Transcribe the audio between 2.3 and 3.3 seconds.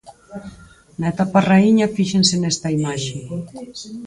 nesta imaxe.